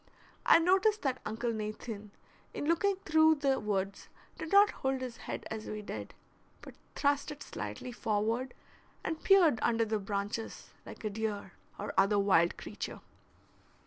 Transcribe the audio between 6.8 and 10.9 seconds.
thrust it slightly forward, and peered under the branches